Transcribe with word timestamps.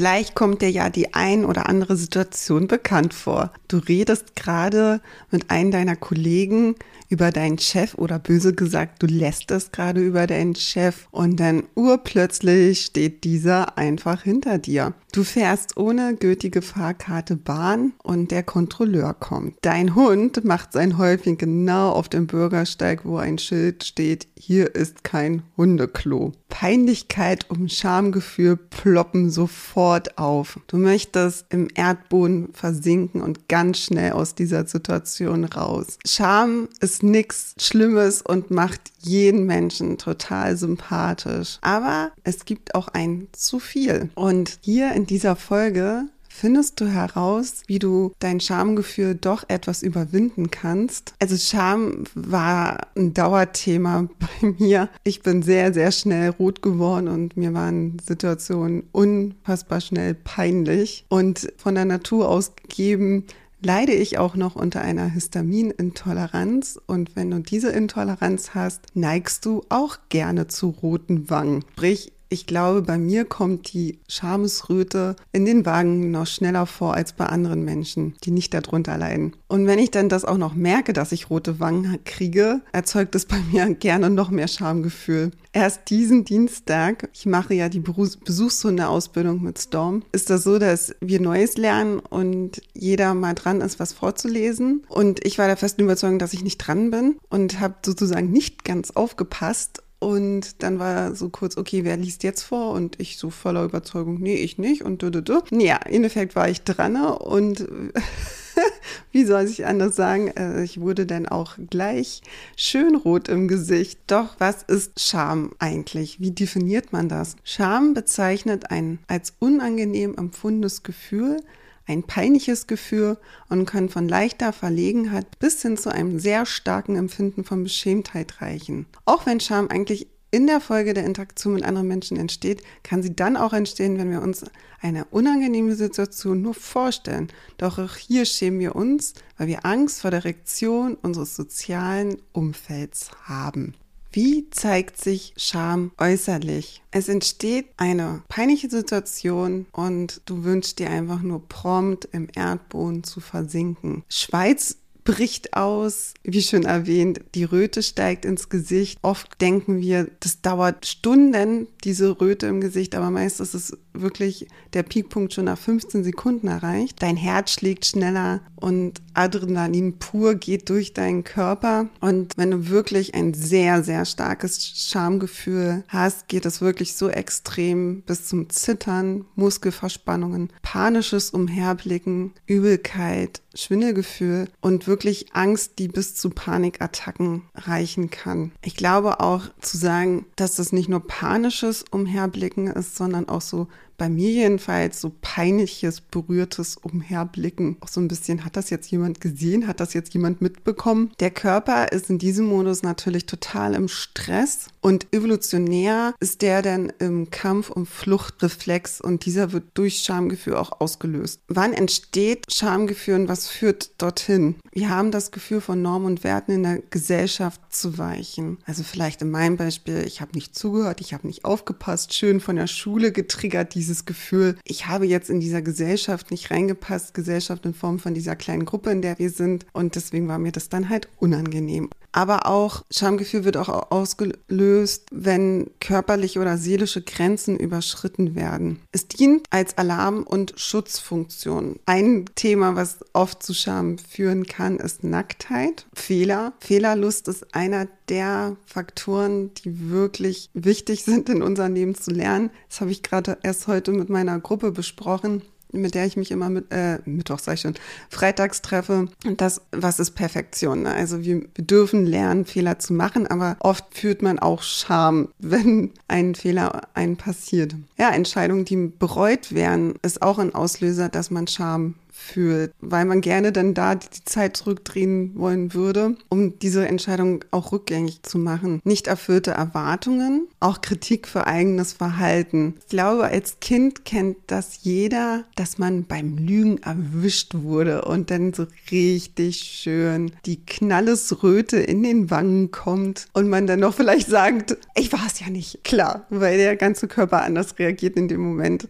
Vielleicht 0.00 0.34
kommt 0.34 0.62
dir 0.62 0.70
ja 0.70 0.88
die 0.88 1.12
ein 1.12 1.44
oder 1.44 1.68
andere 1.68 1.94
Situation 1.94 2.68
bekannt 2.68 3.12
vor. 3.12 3.52
Du 3.68 3.76
redest 3.76 4.34
gerade 4.34 5.02
mit 5.30 5.50
einem 5.50 5.70
deiner 5.72 5.94
Kollegen 5.94 6.74
über 7.10 7.30
deinen 7.30 7.58
Chef 7.58 7.96
oder 7.96 8.18
böse 8.18 8.54
gesagt, 8.54 9.02
du 9.02 9.06
lässt 9.06 9.50
es 9.50 9.72
gerade 9.72 10.00
über 10.00 10.26
deinen 10.26 10.54
Chef 10.54 11.06
und 11.10 11.38
dann 11.38 11.64
urplötzlich 11.74 12.80
steht 12.80 13.24
dieser 13.24 13.76
einfach 13.76 14.22
hinter 14.22 14.56
dir. 14.56 14.94
Du 15.12 15.24
fährst 15.24 15.76
ohne 15.76 16.14
gültige 16.14 16.62
Fahrkarte 16.62 17.34
Bahn 17.34 17.94
und 18.02 18.30
der 18.30 18.44
Kontrolleur 18.44 19.12
kommt. 19.14 19.54
Dein 19.62 19.96
Hund 19.96 20.44
macht 20.44 20.72
sein 20.72 20.98
Häufchen 20.98 21.36
genau 21.36 21.90
auf 21.90 22.08
dem 22.08 22.28
Bürgersteig, 22.28 23.04
wo 23.04 23.16
ein 23.16 23.38
Schild 23.38 23.82
steht, 23.82 24.28
hier 24.38 24.74
ist 24.74 25.02
kein 25.02 25.42
Hundeklo. 25.56 26.32
Peinlichkeit 26.48 27.48
und 27.48 27.72
Schamgefühl 27.72 28.56
ploppen 28.56 29.30
sofort 29.30 30.18
auf. 30.18 30.60
Du 30.66 30.76
möchtest 30.76 31.46
im 31.48 31.68
Erdboden 31.74 32.52
versinken 32.52 33.22
und 33.22 33.48
ganz 33.48 33.78
schnell 33.78 34.12
aus 34.12 34.34
dieser 34.34 34.66
Situation 34.66 35.44
raus. 35.44 35.98
Scham 36.06 36.68
ist 36.80 37.02
nichts 37.02 37.54
Schlimmes 37.58 38.20
und 38.20 38.50
macht 38.50 38.92
jeden 38.98 39.46
Menschen 39.46 39.96
total 39.96 40.56
sympathisch. 40.56 41.58
Aber 41.62 42.10
es 42.24 42.44
gibt 42.44 42.74
auch 42.74 42.88
ein 42.88 43.28
zu 43.32 43.58
viel. 43.58 44.10
Und 44.14 44.58
hier 44.60 44.92
in 44.92 44.99
dieser 45.06 45.36
Folge 45.36 46.06
findest 46.30 46.80
du 46.80 46.86
heraus, 46.86 47.62
wie 47.66 47.78
du 47.78 48.12
dein 48.18 48.40
Schamgefühl 48.40 49.14
doch 49.14 49.44
etwas 49.48 49.82
überwinden 49.82 50.50
kannst. 50.50 51.12
Also 51.20 51.36
Scham 51.36 52.04
war 52.14 52.86
ein 52.96 53.12
Dauerthema 53.12 54.08
bei 54.18 54.54
mir. 54.58 54.88
Ich 55.04 55.22
bin 55.22 55.42
sehr, 55.42 55.74
sehr 55.74 55.92
schnell 55.92 56.30
rot 56.30 56.62
geworden 56.62 57.08
und 57.08 57.36
mir 57.36 57.52
waren 57.52 57.98
Situationen 57.98 58.84
unfassbar 58.92 59.80
schnell 59.80 60.14
peinlich. 60.14 61.04
Und 61.08 61.52
von 61.58 61.74
der 61.74 61.84
Natur 61.84 62.28
aus 62.28 62.54
gegeben 62.56 63.26
leide 63.62 63.92
ich 63.92 64.18
auch 64.18 64.36
noch 64.36 64.56
unter 64.56 64.80
einer 64.80 65.06
Histaminintoleranz 65.06 66.80
und 66.86 67.16
wenn 67.16 67.30
du 67.30 67.40
diese 67.40 67.70
Intoleranz 67.70 68.54
hast, 68.54 68.86
neigst 68.94 69.44
du 69.44 69.62
auch 69.68 69.98
gerne 70.08 70.46
zu 70.46 70.70
roten 70.70 71.28
Wangen. 71.28 71.64
Sprich, 71.72 72.12
ich 72.32 72.46
glaube, 72.46 72.82
bei 72.82 72.96
mir 72.96 73.24
kommt 73.24 73.72
die 73.72 73.98
Schamesröte 74.08 75.16
in 75.32 75.44
den 75.44 75.66
Wangen 75.66 76.12
noch 76.12 76.28
schneller 76.28 76.64
vor 76.64 76.94
als 76.94 77.12
bei 77.12 77.26
anderen 77.26 77.64
Menschen, 77.64 78.14
die 78.22 78.30
nicht 78.30 78.54
darunter 78.54 78.96
leiden. 78.96 79.34
Und 79.48 79.66
wenn 79.66 79.80
ich 79.80 79.90
dann 79.90 80.08
das 80.08 80.24
auch 80.24 80.38
noch 80.38 80.54
merke, 80.54 80.92
dass 80.92 81.10
ich 81.10 81.28
rote 81.28 81.58
Wangen 81.58 81.98
kriege, 82.04 82.60
erzeugt 82.72 83.16
es 83.16 83.26
bei 83.26 83.38
mir 83.52 83.74
gerne 83.74 84.10
noch 84.10 84.30
mehr 84.30 84.46
Schamgefühl. 84.46 85.32
Erst 85.52 85.90
diesen 85.90 86.24
Dienstag, 86.24 87.08
ich 87.12 87.26
mache 87.26 87.54
ja 87.54 87.68
die 87.68 87.80
Besuchshundeausbildung 87.80 89.42
mit 89.42 89.58
Storm, 89.58 90.04
ist 90.12 90.30
das 90.30 90.44
so, 90.44 90.60
dass 90.60 90.94
wir 91.00 91.20
Neues 91.20 91.56
lernen 91.56 91.98
und 91.98 92.62
jeder 92.72 93.14
mal 93.14 93.34
dran 93.34 93.60
ist, 93.60 93.80
was 93.80 93.92
vorzulesen. 93.92 94.84
Und 94.88 95.26
ich 95.26 95.38
war 95.38 95.48
der 95.48 95.56
festen 95.56 95.82
Überzeugung, 95.82 96.20
dass 96.20 96.32
ich 96.32 96.44
nicht 96.44 96.58
dran 96.58 96.92
bin 96.92 97.16
und 97.28 97.58
habe 97.58 97.74
sozusagen 97.84 98.30
nicht 98.30 98.64
ganz 98.64 98.92
aufgepasst 98.92 99.82
und 100.00 100.62
dann 100.62 100.78
war 100.78 101.14
so 101.14 101.28
kurz, 101.28 101.58
okay, 101.58 101.84
wer 101.84 101.96
liest 101.98 102.22
jetzt 102.22 102.42
vor? 102.42 102.72
Und 102.72 102.98
ich 102.98 103.18
so 103.18 103.28
voller 103.28 103.64
Überzeugung, 103.64 104.18
nee, 104.18 104.36
ich 104.36 104.56
nicht. 104.56 104.82
Und 104.82 105.02
du, 105.02 105.10
du, 105.10 105.22
du. 105.22 105.42
Ja, 105.50 105.76
im 105.76 105.96
Endeffekt 105.96 106.34
war 106.34 106.48
ich 106.48 106.62
dran 106.62 106.96
und 106.96 107.68
wie 109.12 109.24
soll 109.24 109.44
ich 109.44 109.66
anders 109.66 109.96
sagen? 109.96 110.28
Äh, 110.28 110.64
ich 110.64 110.80
wurde 110.80 111.06
dann 111.06 111.26
auch 111.26 111.56
gleich 111.68 112.22
schön 112.56 112.94
rot 112.96 113.28
im 113.28 113.48
Gesicht. 113.48 114.00
Doch 114.06 114.36
was 114.38 114.62
ist 114.62 115.00
Scham 115.00 115.52
eigentlich? 115.58 116.20
Wie 116.20 116.30
definiert 116.30 116.92
man 116.92 117.08
das? 117.08 117.36
Scham 117.44 117.94
bezeichnet 117.94 118.70
ein 118.70 118.98
als 119.08 119.34
unangenehm 119.38 120.14
empfundenes 120.16 120.82
Gefühl, 120.82 121.40
ein 121.86 122.04
peinliches 122.04 122.66
Gefühl 122.66 123.18
und 123.48 123.66
können 123.66 123.88
von 123.88 124.08
leichter 124.08 124.52
Verlegenheit 124.52 125.38
bis 125.38 125.62
hin 125.62 125.76
zu 125.76 125.90
einem 125.90 126.20
sehr 126.20 126.46
starken 126.46 126.96
Empfinden 126.96 127.44
von 127.44 127.64
Beschämtheit 127.64 128.40
reichen. 128.40 128.86
Auch 129.04 129.26
wenn 129.26 129.40
Scham 129.40 129.68
eigentlich 129.68 130.06
in 130.30 130.46
der 130.46 130.60
Folge 130.60 130.94
der 130.94 131.04
Interaktion 131.04 131.54
mit 131.54 131.64
anderen 131.64 131.88
Menschen 131.88 132.16
entsteht, 132.16 132.62
kann 132.82 133.02
sie 133.02 133.14
dann 133.14 133.36
auch 133.36 133.52
entstehen, 133.52 133.98
wenn 133.98 134.10
wir 134.10 134.22
uns 134.22 134.44
eine 134.80 135.04
unangenehme 135.06 135.74
Situation 135.74 136.40
nur 136.42 136.54
vorstellen. 136.54 137.28
Doch 137.58 137.78
auch 137.78 137.96
hier 137.96 138.24
schämen 138.24 138.60
wir 138.60 138.76
uns, 138.76 139.14
weil 139.36 139.48
wir 139.48 139.66
Angst 139.66 140.00
vor 140.00 140.10
der 140.10 140.24
Reaktion 140.24 140.94
unseres 140.94 141.36
sozialen 141.36 142.16
Umfelds 142.32 143.10
haben. 143.24 143.74
Wie 144.12 144.50
zeigt 144.50 145.00
sich 145.00 145.34
Scham 145.36 145.92
äußerlich? 145.96 146.82
Es 146.90 147.08
entsteht 147.08 147.66
eine 147.76 148.24
peinliche 148.28 148.68
Situation 148.68 149.66
und 149.70 150.22
du 150.24 150.42
wünschst 150.42 150.80
dir 150.80 150.90
einfach 150.90 151.22
nur 151.22 151.46
prompt 151.46 152.08
im 152.10 152.26
Erdboden 152.34 153.04
zu 153.04 153.20
versinken. 153.20 154.02
Schweiz 154.08 154.78
bricht 155.10 155.54
aus, 155.54 156.14
wie 156.22 156.40
schon 156.40 156.62
erwähnt, 156.62 157.20
die 157.34 157.42
Röte 157.42 157.82
steigt 157.82 158.24
ins 158.24 158.48
Gesicht. 158.48 159.00
Oft 159.02 159.40
denken 159.40 159.80
wir, 159.80 160.08
das 160.20 160.40
dauert 160.40 160.86
Stunden, 160.86 161.66
diese 161.82 162.20
Röte 162.20 162.46
im 162.46 162.60
Gesicht, 162.60 162.94
aber 162.94 163.10
meist 163.10 163.40
ist 163.40 163.54
es 163.54 163.76
wirklich 163.92 164.46
der 164.72 164.84
Peakpunkt 164.84 165.32
schon 165.32 165.46
nach 165.46 165.58
15 165.58 166.04
Sekunden 166.04 166.46
erreicht. 166.46 167.02
Dein 167.02 167.16
Herz 167.16 167.50
schlägt 167.50 167.86
schneller 167.86 168.40
und 168.54 169.00
Adrenalin 169.14 169.98
pur 169.98 170.36
geht 170.36 170.68
durch 170.68 170.94
deinen 170.94 171.24
Körper. 171.24 171.88
Und 172.00 172.36
wenn 172.36 172.52
du 172.52 172.68
wirklich 172.68 173.14
ein 173.14 173.34
sehr, 173.34 173.82
sehr 173.82 174.04
starkes 174.04 174.64
Schamgefühl 174.64 175.82
hast, 175.88 176.28
geht 176.28 176.46
es 176.46 176.60
wirklich 176.60 176.94
so 176.94 177.08
extrem 177.08 178.02
bis 178.02 178.28
zum 178.28 178.48
Zittern, 178.48 179.24
Muskelverspannungen, 179.34 180.52
panisches 180.62 181.30
Umherblicken, 181.30 182.32
Übelkeit, 182.46 183.42
Schwindelgefühl 183.54 184.48
und 184.60 184.86
wirklich 184.86 185.34
Angst, 185.34 185.78
die 185.78 185.88
bis 185.88 186.14
zu 186.14 186.30
Panikattacken 186.30 187.42
reichen 187.54 188.10
kann. 188.10 188.52
Ich 188.62 188.76
glaube 188.76 189.20
auch 189.20 189.44
zu 189.60 189.76
sagen, 189.76 190.26
dass 190.36 190.54
das 190.54 190.72
nicht 190.72 190.88
nur 190.88 191.06
panisches 191.06 191.84
Umherblicken 191.90 192.68
ist, 192.68 192.96
sondern 192.96 193.28
auch 193.28 193.40
so 193.40 193.68
bei 194.00 194.08
mir 194.08 194.30
jedenfalls 194.30 194.98
so 194.98 195.12
peinliches, 195.20 196.00
berührtes 196.00 196.78
Umherblicken. 196.78 197.76
Auch 197.80 197.88
so 197.88 198.00
ein 198.00 198.08
bisschen, 198.08 198.46
hat 198.46 198.56
das 198.56 198.70
jetzt 198.70 198.90
jemand 198.90 199.20
gesehen? 199.20 199.66
Hat 199.66 199.78
das 199.78 199.92
jetzt 199.92 200.14
jemand 200.14 200.40
mitbekommen? 200.40 201.12
Der 201.20 201.30
Körper 201.30 201.92
ist 201.92 202.08
in 202.08 202.18
diesem 202.18 202.46
Modus 202.46 202.82
natürlich 202.82 203.26
total 203.26 203.74
im 203.74 203.88
Stress 203.88 204.68
und 204.80 205.12
evolutionär 205.12 206.14
ist 206.18 206.40
der 206.40 206.62
dann 206.62 206.90
im 206.98 207.30
Kampf- 207.30 207.68
und 207.68 207.86
Fluchtreflex 207.86 209.02
und 209.02 209.26
dieser 209.26 209.52
wird 209.52 209.64
durch 209.74 209.98
Schamgefühl 209.98 210.56
auch 210.56 210.80
ausgelöst. 210.80 211.42
Wann 211.48 211.74
entsteht 211.74 212.50
Schamgefühl 212.50 213.16
und 213.16 213.28
was 213.28 213.48
führt 213.48 213.90
dorthin? 213.98 214.54
Wir 214.72 214.88
haben 214.88 215.10
das 215.10 215.30
Gefühl 215.30 215.60
von 215.60 215.82
Normen 215.82 216.06
und 216.06 216.24
Werten 216.24 216.52
in 216.52 216.62
der 216.62 216.78
Gesellschaft 216.88 217.60
zu 217.68 217.98
weichen. 217.98 218.56
Also 218.64 218.82
vielleicht 218.82 219.20
in 219.20 219.30
meinem 219.30 219.58
Beispiel, 219.58 220.04
ich 220.06 220.22
habe 220.22 220.32
nicht 220.34 220.54
zugehört, 220.54 221.02
ich 221.02 221.12
habe 221.12 221.26
nicht 221.26 221.44
aufgepasst, 221.44 222.14
schön 222.14 222.40
von 222.40 222.56
der 222.56 222.66
Schule 222.66 223.12
getriggert, 223.12 223.74
diese 223.74 223.89
dieses 223.90 224.04
Gefühl, 224.04 224.56
ich 224.64 224.86
habe 224.86 225.04
jetzt 225.04 225.30
in 225.30 225.40
dieser 225.40 225.62
Gesellschaft 225.62 226.30
nicht 226.30 226.52
reingepasst, 226.52 227.12
Gesellschaft 227.12 227.66
in 227.66 227.74
Form 227.74 227.98
von 227.98 228.14
dieser 228.14 228.36
kleinen 228.36 228.64
Gruppe, 228.64 228.90
in 228.90 229.02
der 229.02 229.18
wir 229.18 229.30
sind. 229.30 229.66
Und 229.72 229.96
deswegen 229.96 230.28
war 230.28 230.38
mir 230.38 230.52
das 230.52 230.68
dann 230.68 230.88
halt 230.88 231.08
unangenehm. 231.18 231.90
Aber 232.12 232.46
auch 232.46 232.82
Schamgefühl 232.90 233.44
wird 233.44 233.56
auch 233.56 233.90
ausgelöst, 233.90 235.06
wenn 235.12 235.70
körperliche 235.80 236.40
oder 236.40 236.58
seelische 236.58 237.02
Grenzen 237.02 237.56
überschritten 237.58 238.34
werden. 238.34 238.80
Es 238.92 239.06
dient 239.06 239.46
als 239.50 239.78
Alarm- 239.78 240.24
und 240.24 240.54
Schutzfunktion. 240.56 241.78
Ein 241.86 242.26
Thema, 242.34 242.74
was 242.74 242.98
oft 243.12 243.42
zu 243.42 243.54
Scham 243.54 243.98
führen 243.98 244.46
kann, 244.46 244.78
ist 244.78 245.04
Nacktheit, 245.04 245.86
Fehler. 245.92 246.52
Fehlerlust 246.60 247.28
ist 247.28 247.54
einer 247.54 247.86
der 248.08 248.56
Faktoren, 248.66 249.54
die 249.54 249.90
wirklich 249.90 250.50
wichtig 250.52 251.04
sind 251.04 251.28
in 251.28 251.42
unserem 251.42 251.74
Leben 251.74 251.94
zu 251.94 252.10
lernen. 252.10 252.50
Das 252.68 252.80
habe 252.80 252.90
ich 252.90 253.02
gerade 253.02 253.38
erst 253.42 253.68
heute 253.68 253.92
mit 253.92 254.08
meiner 254.08 254.38
Gruppe 254.40 254.72
besprochen 254.72 255.42
mit 255.72 255.94
der 255.94 256.06
ich 256.06 256.16
mich 256.16 256.30
immer 256.30 256.48
mit, 256.48 256.70
äh, 256.70 256.98
Mittwoch 257.04 257.38
sag 257.38 257.54
ich 257.54 257.60
schon, 257.60 257.74
freitags 258.08 258.62
treffe. 258.62 259.08
Und 259.24 259.40
das, 259.40 259.60
was 259.72 260.00
ist 260.00 260.12
Perfektion? 260.12 260.82
Ne? 260.82 260.92
Also 260.92 261.22
wir, 261.22 261.42
wir 261.54 261.64
dürfen 261.64 262.06
lernen, 262.06 262.44
Fehler 262.44 262.78
zu 262.78 262.92
machen, 262.92 263.26
aber 263.26 263.56
oft 263.60 263.84
führt 263.92 264.22
man 264.22 264.38
auch 264.38 264.62
Scham, 264.62 265.28
wenn 265.38 265.90
ein 266.08 266.34
Fehler 266.34 266.82
einen 266.94 267.16
passiert. 267.16 267.74
Ja, 267.98 268.10
Entscheidungen, 268.10 268.64
die 268.64 268.92
bereut 268.98 269.54
werden, 269.54 269.94
ist 270.02 270.22
auch 270.22 270.38
ein 270.38 270.54
Auslöser, 270.54 271.08
dass 271.08 271.30
man 271.30 271.46
Scham 271.46 271.94
fühlt, 272.20 272.72
weil 272.80 273.04
man 273.04 273.20
gerne 273.20 273.52
dann 273.52 273.74
da 273.74 273.94
die 273.94 274.24
Zeit 274.24 274.56
zurückdrehen 274.56 275.32
wollen 275.36 275.74
würde, 275.74 276.16
um 276.28 276.58
diese 276.58 276.86
Entscheidung 276.86 277.44
auch 277.50 277.72
rückgängig 277.72 278.22
zu 278.22 278.38
machen. 278.38 278.80
Nicht 278.84 279.06
erfüllte 279.06 279.52
Erwartungen, 279.52 280.46
auch 280.60 280.80
Kritik 280.80 281.26
für 281.26 281.46
eigenes 281.46 281.92
Verhalten. 281.92 282.74
Ich 282.80 282.88
glaube, 282.88 283.24
als 283.24 283.58
Kind 283.60 284.04
kennt 284.04 284.36
das 284.46 284.80
jeder, 284.82 285.44
dass 285.56 285.78
man 285.78 286.04
beim 286.04 286.36
Lügen 286.36 286.78
erwischt 286.78 287.54
wurde 287.54 288.04
und 288.04 288.30
dann 288.30 288.52
so 288.52 288.66
richtig 288.90 289.60
schön 289.60 290.32
die 290.46 290.64
Knallesröte 290.64 291.78
in 291.78 292.02
den 292.02 292.30
Wangen 292.30 292.70
kommt 292.70 293.26
und 293.32 293.48
man 293.48 293.66
dann 293.66 293.80
noch 293.80 293.94
vielleicht 293.94 294.28
sagt, 294.28 294.76
ich 294.94 295.12
war 295.12 295.26
es 295.26 295.40
ja 295.40 295.48
nicht. 295.48 295.82
Klar, 295.84 296.26
weil 296.30 296.58
der 296.58 296.76
ganze 296.76 297.08
Körper 297.08 297.42
anders 297.42 297.78
reagiert 297.78 298.16
in 298.16 298.28
dem 298.28 298.40
Moment 298.40 298.88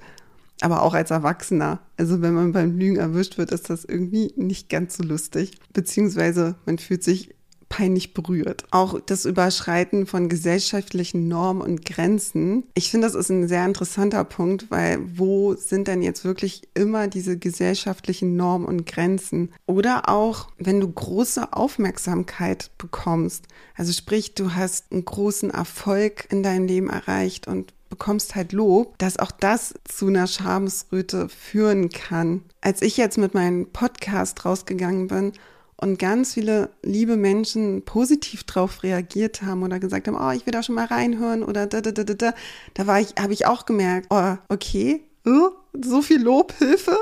aber 0.60 0.82
auch 0.82 0.94
als 0.94 1.10
Erwachsener. 1.10 1.80
Also 1.96 2.22
wenn 2.22 2.34
man 2.34 2.52
beim 2.52 2.78
Lügen 2.78 2.96
erwischt 2.96 3.38
wird, 3.38 3.52
ist 3.52 3.70
das 3.70 3.84
irgendwie 3.84 4.32
nicht 4.36 4.68
ganz 4.68 4.96
so 4.96 5.02
lustig. 5.02 5.58
Beziehungsweise 5.72 6.56
man 6.66 6.78
fühlt 6.78 7.02
sich 7.02 7.34
peinlich 7.70 8.12
berührt. 8.12 8.64
Auch 8.72 9.00
das 9.00 9.24
Überschreiten 9.24 10.06
von 10.06 10.28
gesellschaftlichen 10.28 11.28
Normen 11.28 11.62
und 11.62 11.86
Grenzen. 11.86 12.64
Ich 12.74 12.90
finde, 12.90 13.06
das 13.06 13.14
ist 13.14 13.30
ein 13.30 13.48
sehr 13.48 13.64
interessanter 13.64 14.24
Punkt, 14.24 14.70
weil 14.70 14.98
wo 15.16 15.54
sind 15.54 15.88
denn 15.88 16.02
jetzt 16.02 16.24
wirklich 16.24 16.68
immer 16.74 17.06
diese 17.08 17.38
gesellschaftlichen 17.38 18.36
Normen 18.36 18.66
und 18.66 18.86
Grenzen? 18.86 19.52
Oder 19.66 20.08
auch, 20.08 20.48
wenn 20.58 20.80
du 20.80 20.90
große 20.90 21.52
Aufmerksamkeit 21.52 22.72
bekommst. 22.76 23.44
Also 23.76 23.92
sprich, 23.92 24.34
du 24.34 24.54
hast 24.54 24.90
einen 24.90 25.04
großen 25.04 25.50
Erfolg 25.50 26.26
in 26.30 26.42
deinem 26.42 26.66
Leben 26.66 26.90
erreicht 26.90 27.46
und 27.46 27.72
bekommst 27.90 28.34
halt 28.34 28.52
Lob, 28.52 28.96
dass 28.98 29.18
auch 29.18 29.32
das 29.32 29.74
zu 29.84 30.06
einer 30.06 30.26
Schamesröte 30.26 31.28
führen 31.28 31.90
kann. 31.90 32.42
Als 32.60 32.80
ich 32.80 32.96
jetzt 32.96 33.18
mit 33.18 33.34
meinem 33.34 33.66
Podcast 33.66 34.44
rausgegangen 34.44 35.08
bin 35.08 35.32
und 35.76 35.98
ganz 35.98 36.34
viele 36.34 36.70
liebe 36.82 37.16
Menschen 37.16 37.82
positiv 37.84 38.44
drauf 38.44 38.82
reagiert 38.82 39.42
haben 39.42 39.62
oder 39.62 39.78
gesagt 39.78 40.08
haben, 40.08 40.16
oh, 40.16 40.30
ich 40.30 40.46
will 40.46 40.52
da 40.52 40.62
schon 40.62 40.76
mal 40.76 40.86
reinhören 40.86 41.42
oder 41.42 41.66
da, 41.66 41.80
da, 41.80 41.90
da, 41.90 42.04
da, 42.04 42.14
da, 42.14 42.34
da 42.74 42.86
war 42.86 43.00
ich, 43.00 43.14
habe 43.18 43.32
ich 43.32 43.46
auch 43.46 43.66
gemerkt, 43.66 44.06
oh, 44.10 44.36
okay, 44.48 45.02
oh, 45.26 45.50
so 45.72 46.00
viel 46.00 46.22
Lob, 46.22 46.54
Hilfe 46.58 46.96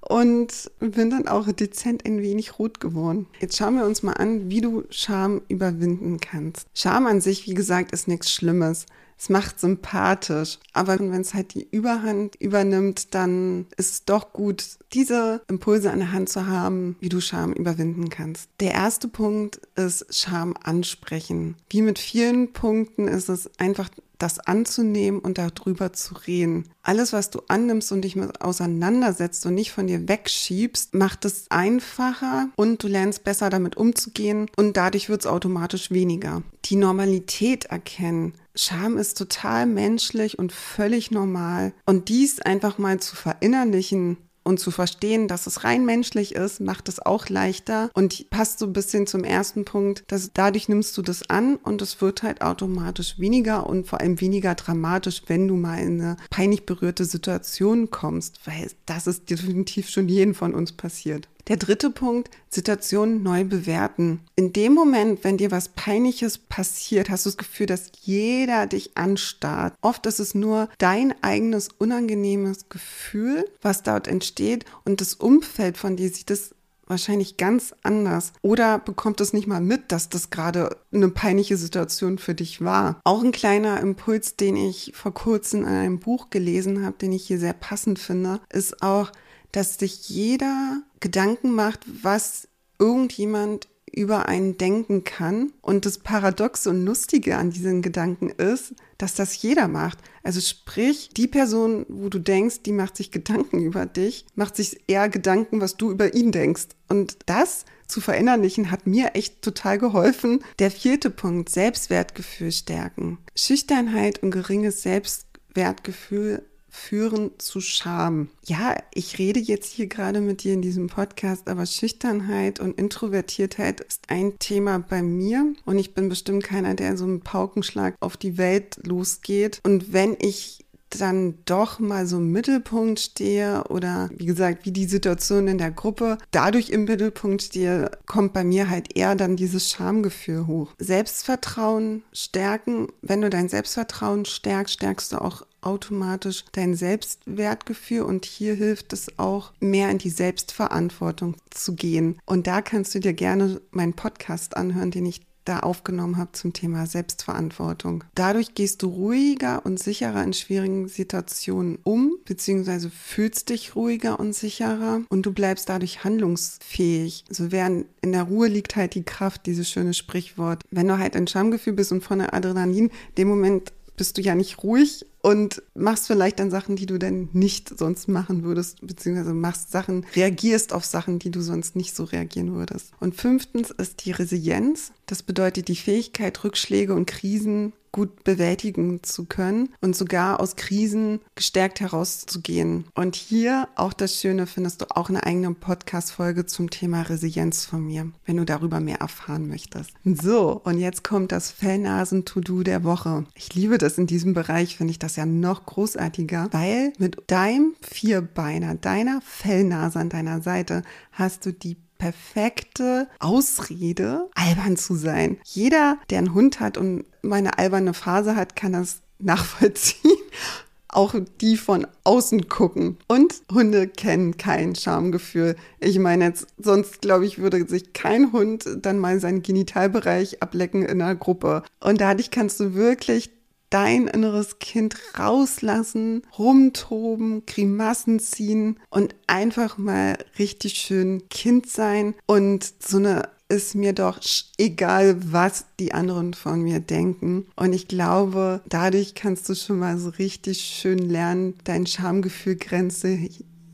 und 0.00 0.70
bin 0.78 1.10
dann 1.10 1.28
auch 1.28 1.50
dezent 1.50 2.06
ein 2.06 2.22
wenig 2.22 2.58
rot 2.58 2.80
geworden. 2.80 3.26
Jetzt 3.40 3.56
schauen 3.56 3.76
wir 3.76 3.84
uns 3.84 4.02
mal 4.02 4.12
an, 4.12 4.50
wie 4.50 4.60
du 4.60 4.84
Scham 4.90 5.42
überwinden 5.48 6.20
kannst. 6.20 6.68
Scham 6.74 7.06
an 7.06 7.20
sich, 7.20 7.46
wie 7.46 7.54
gesagt, 7.54 7.92
ist 7.92 8.06
nichts 8.06 8.30
Schlimmes. 8.30 8.86
Es 9.18 9.28
macht 9.28 9.60
sympathisch. 9.60 10.58
Aber 10.72 10.98
wenn 10.98 11.20
es 11.20 11.34
halt 11.34 11.54
die 11.54 11.66
Überhand 11.70 12.36
übernimmt, 12.36 13.14
dann 13.14 13.66
ist 13.76 13.92
es 13.92 14.04
doch 14.04 14.32
gut, 14.32 14.64
diese 14.92 15.42
Impulse 15.48 15.90
an 15.90 15.98
der 16.00 16.12
Hand 16.12 16.28
zu 16.28 16.46
haben, 16.46 16.96
wie 17.00 17.08
du 17.08 17.20
Scham 17.20 17.52
überwinden 17.52 18.08
kannst. 18.08 18.50
Der 18.60 18.72
erste 18.72 19.08
Punkt 19.08 19.60
ist 19.74 20.06
Scham 20.14 20.54
ansprechen. 20.62 21.56
Wie 21.70 21.82
mit 21.82 21.98
vielen 21.98 22.52
Punkten 22.52 23.08
ist 23.08 23.28
es 23.28 23.50
einfach 23.58 23.88
das 24.18 24.38
anzunehmen 24.38 25.20
und 25.20 25.38
darüber 25.38 25.92
zu 25.92 26.14
reden. 26.14 26.68
Alles, 26.82 27.12
was 27.12 27.30
du 27.30 27.42
annimmst 27.48 27.92
und 27.92 28.02
dich 28.02 28.16
mit 28.16 28.40
auseinandersetzt 28.40 29.44
und 29.46 29.54
nicht 29.54 29.72
von 29.72 29.86
dir 29.86 30.08
wegschiebst, 30.08 30.94
macht 30.94 31.24
es 31.24 31.46
einfacher 31.50 32.48
und 32.56 32.82
du 32.82 32.88
lernst 32.88 33.24
besser 33.24 33.50
damit 33.50 33.76
umzugehen 33.76 34.50
und 34.56 34.76
dadurch 34.76 35.08
wird 35.08 35.20
es 35.20 35.26
automatisch 35.26 35.90
weniger. 35.90 36.42
Die 36.64 36.76
Normalität 36.76 37.66
erkennen. 37.66 38.34
Scham 38.54 38.96
ist 38.96 39.18
total 39.18 39.66
menschlich 39.66 40.38
und 40.38 40.50
völlig 40.50 41.10
normal. 41.10 41.74
Und 41.84 42.08
dies 42.08 42.40
einfach 42.40 42.78
mal 42.78 42.98
zu 42.98 43.14
verinnerlichen, 43.14 44.16
und 44.46 44.60
zu 44.60 44.70
verstehen, 44.70 45.26
dass 45.26 45.46
es 45.46 45.64
rein 45.64 45.84
menschlich 45.84 46.34
ist, 46.34 46.60
macht 46.60 46.88
es 46.88 47.04
auch 47.04 47.28
leichter 47.28 47.90
und 47.94 48.30
passt 48.30 48.60
so 48.60 48.66
ein 48.66 48.72
bisschen 48.72 49.06
zum 49.06 49.24
ersten 49.24 49.64
Punkt, 49.64 50.04
dass 50.06 50.30
dadurch 50.32 50.68
nimmst 50.68 50.96
du 50.96 51.02
das 51.02 51.28
an 51.28 51.56
und 51.56 51.82
es 51.82 52.00
wird 52.00 52.22
halt 52.22 52.42
automatisch 52.42 53.18
weniger 53.18 53.66
und 53.66 53.88
vor 53.88 54.00
allem 54.00 54.20
weniger 54.20 54.54
dramatisch, 54.54 55.22
wenn 55.26 55.48
du 55.48 55.56
mal 55.56 55.80
in 55.80 56.00
eine 56.00 56.16
peinlich 56.30 56.64
berührte 56.64 57.04
Situation 57.04 57.90
kommst, 57.90 58.40
weil 58.46 58.70
das 58.86 59.06
ist 59.08 59.28
definitiv 59.28 59.90
schon 59.90 60.08
jeden 60.08 60.34
von 60.34 60.54
uns 60.54 60.72
passiert. 60.72 61.28
Der 61.48 61.56
dritte 61.56 61.90
Punkt, 61.90 62.30
Situationen 62.48 63.22
neu 63.22 63.44
bewerten. 63.44 64.20
In 64.34 64.52
dem 64.52 64.74
Moment, 64.74 65.22
wenn 65.22 65.36
dir 65.36 65.52
was 65.52 65.68
Peinliches 65.68 66.38
passiert, 66.38 67.08
hast 67.08 67.24
du 67.24 67.30
das 67.30 67.36
Gefühl, 67.36 67.66
dass 67.66 67.92
jeder 68.00 68.66
dich 68.66 68.96
anstarrt. 68.96 69.74
Oft 69.80 70.06
ist 70.06 70.18
es 70.18 70.34
nur 70.34 70.68
dein 70.78 71.14
eigenes 71.22 71.68
unangenehmes 71.78 72.68
Gefühl, 72.68 73.44
was 73.62 73.84
dort 73.84 74.08
entsteht 74.08 74.64
und 74.84 75.00
das 75.00 75.14
Umfeld 75.14 75.76
von 75.76 75.96
dir 75.96 76.10
sieht 76.10 76.32
es 76.32 76.56
wahrscheinlich 76.88 77.36
ganz 77.36 77.74
anders 77.82 78.32
oder 78.42 78.78
bekommt 78.78 79.20
es 79.20 79.32
nicht 79.32 79.46
mal 79.46 79.60
mit, 79.60 79.92
dass 79.92 80.08
das 80.08 80.30
gerade 80.30 80.76
eine 80.92 81.08
peinliche 81.08 81.56
Situation 81.56 82.18
für 82.18 82.34
dich 82.34 82.62
war. 82.62 83.00
Auch 83.04 83.22
ein 83.22 83.32
kleiner 83.32 83.80
Impuls, 83.80 84.36
den 84.36 84.56
ich 84.56 84.92
vor 84.94 85.12
kurzem 85.12 85.62
in 85.62 85.68
einem 85.68 85.98
Buch 85.98 86.30
gelesen 86.30 86.84
habe, 86.84 86.96
den 86.96 87.12
ich 87.12 87.26
hier 87.26 87.38
sehr 87.38 87.54
passend 87.54 87.98
finde, 87.98 88.40
ist 88.52 88.82
auch, 88.82 89.12
dass 89.56 89.78
sich 89.78 90.10
jeder 90.10 90.82
Gedanken 91.00 91.54
macht, 91.54 91.80
was 92.02 92.46
irgendjemand 92.78 93.68
über 93.90 94.28
einen 94.28 94.58
denken 94.58 95.04
kann. 95.04 95.50
Und 95.62 95.86
das 95.86 95.96
Paradoxe 95.96 96.68
und 96.68 96.84
Lustige 96.84 97.38
an 97.38 97.52
diesen 97.52 97.80
Gedanken 97.80 98.28
ist, 98.28 98.74
dass 98.98 99.14
das 99.14 99.40
jeder 99.40 99.66
macht. 99.66 99.96
Also 100.22 100.42
sprich, 100.42 101.08
die 101.16 101.26
Person, 101.26 101.86
wo 101.88 102.10
du 102.10 102.18
denkst, 102.18 102.64
die 102.66 102.72
macht 102.72 102.98
sich 102.98 103.10
Gedanken 103.10 103.60
über 103.60 103.86
dich, 103.86 104.26
macht 104.34 104.56
sich 104.56 104.82
eher 104.88 105.08
Gedanken, 105.08 105.62
was 105.62 105.78
du 105.78 105.90
über 105.90 106.12
ihn 106.12 106.32
denkst. 106.32 106.68
Und 106.88 107.16
das 107.24 107.64
zu 107.86 108.02
verinnerlichen 108.02 108.70
hat 108.70 108.86
mir 108.86 109.14
echt 109.14 109.40
total 109.40 109.78
geholfen. 109.78 110.44
Der 110.58 110.70
vierte 110.70 111.08
Punkt, 111.08 111.48
Selbstwertgefühl 111.48 112.52
stärken. 112.52 113.16
Schüchternheit 113.34 114.22
und 114.22 114.32
geringes 114.32 114.82
Selbstwertgefühl 114.82 116.44
führen 116.76 117.30
zu 117.38 117.60
Scham. 117.60 118.28
Ja, 118.44 118.76
ich 118.92 119.18
rede 119.18 119.40
jetzt 119.40 119.72
hier 119.72 119.86
gerade 119.86 120.20
mit 120.20 120.44
dir 120.44 120.52
in 120.52 120.62
diesem 120.62 120.88
Podcast, 120.88 121.48
aber 121.48 121.66
Schüchternheit 121.66 122.60
und 122.60 122.78
Introvertiertheit 122.78 123.80
ist 123.80 124.02
ein 124.08 124.38
Thema 124.38 124.78
bei 124.78 125.02
mir 125.02 125.54
und 125.64 125.78
ich 125.78 125.94
bin 125.94 126.08
bestimmt 126.08 126.44
keiner, 126.44 126.74
der 126.74 126.96
so 126.96 127.04
einen 127.04 127.22
Paukenschlag 127.22 127.96
auf 128.00 128.16
die 128.16 128.36
Welt 128.38 128.78
losgeht. 128.84 129.60
Und 129.64 129.92
wenn 129.92 130.16
ich 130.20 130.65
dann 130.96 131.34
doch 131.44 131.78
mal 131.78 132.06
so 132.06 132.18
im 132.18 132.32
Mittelpunkt 132.32 133.00
stehe 133.00 133.64
oder 133.68 134.10
wie 134.14 134.26
gesagt, 134.26 134.64
wie 134.64 134.72
die 134.72 134.86
Situation 134.86 135.48
in 135.48 135.58
der 135.58 135.70
Gruppe 135.70 136.18
dadurch 136.30 136.70
im 136.70 136.84
Mittelpunkt 136.84 137.42
stehe, 137.42 137.90
kommt 138.06 138.32
bei 138.32 138.44
mir 138.44 138.70
halt 138.70 138.96
eher 138.96 139.14
dann 139.14 139.36
dieses 139.36 139.70
Schamgefühl 139.70 140.46
hoch. 140.46 140.72
Selbstvertrauen 140.78 142.02
stärken. 142.12 142.88
Wenn 143.02 143.20
du 143.20 143.30
dein 143.30 143.48
Selbstvertrauen 143.48 144.24
stärkst, 144.24 144.74
stärkst 144.74 145.12
du 145.12 145.20
auch 145.20 145.42
automatisch 145.66 146.44
dein 146.52 146.74
Selbstwertgefühl 146.74 148.02
und 148.02 148.24
hier 148.24 148.54
hilft 148.54 148.92
es 148.92 149.18
auch, 149.18 149.52
mehr 149.58 149.90
in 149.90 149.98
die 149.98 150.10
Selbstverantwortung 150.10 151.36
zu 151.50 151.74
gehen. 151.74 152.18
Und 152.24 152.46
da 152.46 152.62
kannst 152.62 152.94
du 152.94 153.00
dir 153.00 153.12
gerne 153.12 153.60
meinen 153.72 153.94
Podcast 153.94 154.56
anhören, 154.56 154.92
den 154.92 155.06
ich 155.06 155.25
da 155.48 155.60
aufgenommen 155.60 156.16
habe 156.16 156.32
zum 156.32 156.52
Thema 156.52 156.86
Selbstverantwortung. 156.86 158.04
Dadurch 158.14 158.54
gehst 158.54 158.82
du 158.82 158.88
ruhiger 158.88 159.64
und 159.64 159.78
sicherer 159.78 160.22
in 160.22 160.32
schwierigen 160.32 160.88
Situationen 160.88 161.78
um, 161.84 162.18
beziehungsweise 162.24 162.90
fühlst 162.90 163.48
dich 163.48 163.76
ruhiger 163.76 164.20
und 164.20 164.34
sicherer 164.34 165.00
und 165.08 165.24
du 165.24 165.32
bleibst 165.32 165.68
dadurch 165.68 166.04
handlungsfähig. 166.04 167.24
So 167.30 167.52
während 167.52 167.86
in 168.02 168.12
der 168.12 168.24
Ruhe 168.24 168.48
liegt 168.48 168.76
halt 168.76 168.94
die 168.94 169.04
Kraft, 169.04 169.46
dieses 169.46 169.70
schöne 169.70 169.94
Sprichwort. 169.94 170.62
Wenn 170.70 170.88
du 170.88 170.98
halt 170.98 171.16
ein 171.16 171.26
Schamgefühl 171.26 171.72
bist 171.72 171.92
und 171.92 172.02
von 172.02 172.18
der 172.18 172.34
Adrenalin, 172.34 172.90
dem 173.16 173.28
Moment 173.28 173.72
bist 173.96 174.18
du 174.18 174.22
ja 174.22 174.34
nicht 174.34 174.62
ruhig 174.62 175.06
und 175.26 175.60
machst 175.74 176.06
vielleicht 176.06 176.38
dann 176.38 176.52
Sachen, 176.52 176.76
die 176.76 176.86
du 176.86 177.00
dann 177.00 177.30
nicht 177.32 177.76
sonst 177.76 178.06
machen 178.06 178.44
würdest, 178.44 178.86
beziehungsweise 178.86 179.34
machst 179.34 179.72
Sachen, 179.72 180.06
reagierst 180.14 180.72
auf 180.72 180.84
Sachen, 180.84 181.18
die 181.18 181.32
du 181.32 181.40
sonst 181.40 181.74
nicht 181.74 181.96
so 181.96 182.04
reagieren 182.04 182.54
würdest. 182.54 182.92
Und 183.00 183.16
fünftens 183.16 183.72
ist 183.72 184.04
die 184.04 184.12
Resilienz. 184.12 184.92
Das 185.06 185.24
bedeutet 185.24 185.66
die 185.66 185.74
Fähigkeit, 185.74 186.44
Rückschläge 186.44 186.94
und 186.94 187.06
Krisen 187.06 187.72
gut 187.96 188.24
bewältigen 188.24 189.02
zu 189.02 189.24
können 189.24 189.70
und 189.80 189.96
sogar 189.96 190.38
aus 190.38 190.56
Krisen 190.56 191.20
gestärkt 191.34 191.80
herauszugehen. 191.80 192.84
Und 192.94 193.16
hier 193.16 193.68
auch 193.74 193.94
das 193.94 194.20
Schöne, 194.20 194.46
findest 194.46 194.82
du 194.82 194.86
auch 194.94 195.08
eine 195.08 195.24
eigene 195.24 195.54
Podcast-Folge 195.54 196.44
zum 196.44 196.68
Thema 196.68 197.02
Resilienz 197.02 197.64
von 197.64 197.86
mir, 197.86 198.12
wenn 198.26 198.36
du 198.36 198.44
darüber 198.44 198.80
mehr 198.80 199.00
erfahren 199.00 199.48
möchtest. 199.48 199.92
So, 200.04 200.60
und 200.62 200.78
jetzt 200.78 201.04
kommt 201.04 201.32
das 201.32 201.50
Fellnasen-To-Do 201.50 202.64
der 202.64 202.84
Woche. 202.84 203.24
Ich 203.34 203.54
liebe 203.54 203.78
das 203.78 203.96
in 203.96 204.06
diesem 204.06 204.34
Bereich, 204.34 204.76
finde 204.76 204.90
ich 204.90 204.98
das 204.98 205.15
ja 205.16 205.26
noch 205.26 205.66
großartiger, 205.66 206.48
weil 206.52 206.92
mit 206.98 207.22
deinem 207.26 207.74
Vierbeiner, 207.80 208.74
deiner 208.74 209.20
Fellnase 209.22 209.98
an 209.98 210.08
deiner 210.08 210.40
Seite 210.40 210.82
hast 211.12 211.46
du 211.46 211.52
die 211.52 211.76
perfekte 211.98 213.08
Ausrede, 213.18 214.28
albern 214.34 214.76
zu 214.76 214.94
sein. 214.94 215.38
Jeder, 215.44 215.98
der 216.10 216.18
einen 216.18 216.34
Hund 216.34 216.60
hat 216.60 216.76
und 216.76 217.04
meine 217.22 217.58
alberne 217.58 217.94
Phase 217.94 218.36
hat, 218.36 218.54
kann 218.56 218.72
das 218.72 219.00
nachvollziehen 219.18 220.12
auch 220.96 221.14
die 221.40 221.56
von 221.56 221.86
außen 222.04 222.48
gucken. 222.48 222.96
Und 223.06 223.42
Hunde 223.52 223.86
kennen 223.86 224.38
kein 224.38 224.74
Schamgefühl. 224.74 225.56
Ich 225.78 225.98
meine 225.98 226.24
jetzt, 226.24 226.46
sonst 226.58 227.02
glaube 227.02 227.26
ich, 227.26 227.38
würde 227.38 227.66
sich 227.68 227.92
kein 227.92 228.32
Hund 228.32 228.66
dann 228.80 228.98
mal 228.98 229.20
seinen 229.20 229.42
Genitalbereich 229.42 230.42
ablecken 230.42 230.82
in 230.82 231.02
einer 231.02 231.14
Gruppe. 231.14 231.62
Und 231.80 232.00
dadurch 232.00 232.30
kannst 232.30 232.60
du 232.60 232.74
wirklich 232.74 233.30
dein 233.70 234.06
inneres 234.06 234.58
Kind 234.58 234.96
rauslassen, 235.18 236.22
rumtoben, 236.38 237.44
Grimassen 237.46 238.20
ziehen 238.20 238.78
und 238.90 239.14
einfach 239.26 239.78
mal 239.78 240.16
richtig 240.38 240.74
schön 240.74 241.28
Kind 241.28 241.70
sein 241.70 242.14
und 242.26 242.72
so 242.80 242.98
eine 242.98 243.28
ist 243.48 243.74
mir 243.74 243.92
doch 243.92 244.20
egal, 244.58 245.16
was 245.32 245.66
die 245.78 245.94
anderen 245.94 246.34
von 246.34 246.62
mir 246.62 246.80
denken. 246.80 247.46
Und 247.54 247.72
ich 247.72 247.86
glaube, 247.86 248.60
dadurch 248.68 249.14
kannst 249.14 249.48
du 249.48 249.54
schon 249.54 249.78
mal 249.78 249.98
so 249.98 250.10
richtig 250.10 250.62
schön 250.62 250.98
lernen, 250.98 251.54
dein 251.64 251.86
Schamgefühlgrenze 251.86 253.16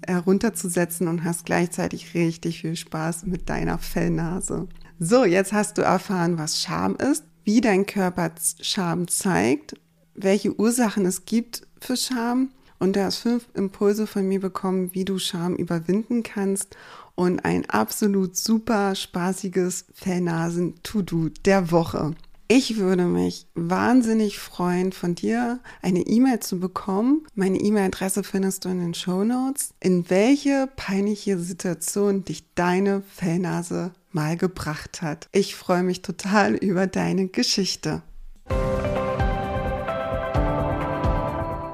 herunterzusetzen 0.06 1.08
und 1.08 1.24
hast 1.24 1.46
gleichzeitig 1.46 2.14
richtig 2.14 2.60
viel 2.60 2.76
Spaß 2.76 3.24
mit 3.24 3.48
deiner 3.48 3.78
Fellnase. 3.78 4.68
So, 4.98 5.24
jetzt 5.24 5.52
hast 5.52 5.78
du 5.78 5.82
erfahren, 5.82 6.38
was 6.38 6.60
Scham 6.60 6.96
ist, 6.96 7.24
wie 7.44 7.60
dein 7.60 7.86
Körper 7.86 8.32
Scham 8.60 9.08
zeigt, 9.08 9.74
welche 10.14 10.58
Ursachen 10.58 11.06
es 11.06 11.24
gibt 11.24 11.66
für 11.80 11.96
Scham 11.96 12.50
und 12.78 12.96
du 12.96 13.04
hast 13.04 13.18
fünf 13.18 13.48
Impulse 13.54 14.06
von 14.06 14.26
mir 14.26 14.40
bekommen, 14.40 14.90
wie 14.92 15.04
du 15.04 15.18
Scham 15.18 15.54
überwinden 15.54 16.22
kannst 16.22 16.76
und 17.14 17.44
ein 17.44 17.68
absolut 17.68 18.36
super 18.36 18.94
spaßiges 18.94 19.86
Fellnasen-To-Do 19.94 21.28
der 21.44 21.70
Woche. 21.70 22.14
Ich 22.54 22.76
würde 22.76 23.04
mich 23.04 23.46
wahnsinnig 23.54 24.38
freuen, 24.38 24.92
von 24.92 25.14
dir 25.14 25.60
eine 25.80 26.00
E-Mail 26.00 26.40
zu 26.40 26.60
bekommen. 26.60 27.26
Meine 27.34 27.56
E-Mail-Adresse 27.56 28.24
findest 28.24 28.66
du 28.66 28.68
in 28.68 28.78
den 28.78 28.92
Show 28.92 29.24
Notes. 29.24 29.72
In 29.80 30.10
welche 30.10 30.68
peinliche 30.76 31.38
Situation 31.38 32.26
dich 32.26 32.44
deine 32.54 33.00
Fellnase 33.08 33.92
mal 34.10 34.36
gebracht 34.36 35.00
hat. 35.00 35.30
Ich 35.32 35.56
freue 35.56 35.82
mich 35.82 36.02
total 36.02 36.54
über 36.54 36.86
deine 36.86 37.28
Geschichte. 37.28 38.02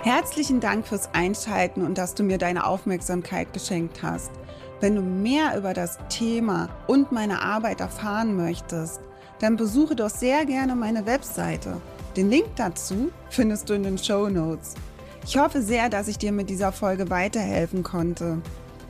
Herzlichen 0.05 0.61
Dank 0.61 0.87
fürs 0.87 1.13
Einschalten 1.13 1.85
und 1.85 1.99
dass 1.99 2.15
du 2.15 2.23
mir 2.23 2.39
deine 2.39 2.65
Aufmerksamkeit 2.65 3.53
geschenkt 3.53 4.05
hast. 4.05 4.31
Wenn 4.79 4.95
du 4.95 5.03
mehr 5.03 5.59
über 5.59 5.75
das 5.75 5.99
Thema 6.09 6.69
und 6.87 7.11
meine 7.11 7.43
Arbeit 7.43 7.81
erfahren 7.81 8.37
möchtest, 8.37 9.01
dann 9.41 9.57
besuche 9.57 9.97
doch 9.97 10.11
sehr 10.11 10.45
gerne 10.47 10.75
meine 10.75 11.07
Webseite. 11.07 11.81
Den 12.17 12.31
Link 12.31 12.49
dazu 12.57 13.11
findest 13.31 13.69
du 13.69 13.75
in 13.75 13.83
den 13.83 13.99
Show 13.99 14.29
Notes. 14.29 14.75
Ich 15.25 15.37
hoffe 15.37 15.63
sehr, 15.63 15.89
dass 15.89 16.09
ich 16.09 16.19
dir 16.19 16.33
mit 16.33 16.51
dieser 16.51 16.73
Folge 16.73 17.11
weiterhelfen 17.11 17.83
konnte. 17.83 18.41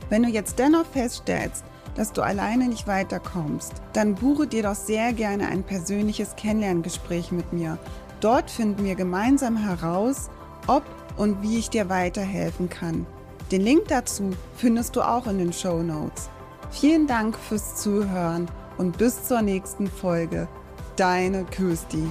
Wenn 0.09 0.23
du 0.23 0.29
jetzt 0.29 0.59
dennoch 0.59 0.87
feststellst, 0.87 1.65
dass 1.95 2.13
du 2.13 2.23
alleine 2.23 2.69
nicht 2.69 2.87
weiterkommst, 2.87 3.73
dann 3.93 4.15
buche 4.15 4.47
dir 4.47 4.63
doch 4.63 4.75
sehr 4.75 5.13
gerne 5.13 5.49
ein 5.49 5.65
persönliches 5.65 6.37
Kennenlerngespräch 6.37 7.33
mit 7.33 7.53
mir. 7.53 7.77
Dort 8.21 8.51
finden 8.51 8.85
wir 8.85 8.95
gemeinsam 8.95 9.57
heraus, 9.57 10.31
ob 10.67 10.85
und 11.17 11.43
wie 11.43 11.59
ich 11.59 11.71
dir 11.71 11.89
weiterhelfen 11.89 12.69
kann. 12.69 13.05
Den 13.51 13.63
Link 13.63 13.89
dazu 13.89 14.31
findest 14.57 14.95
du 14.95 15.03
auch 15.03 15.27
in 15.27 15.39
den 15.39 15.53
Show 15.53 15.83
Notes. 15.83 16.31
Vielen 16.71 17.07
Dank 17.07 17.37
fürs 17.37 17.77
Zuhören 17.77 18.49
und 18.79 18.97
bis 18.97 19.25
zur 19.25 19.43
nächsten 19.43 19.89
Folge. 19.89 20.49
Deine 20.97 21.45
Kirsti. 21.45 22.05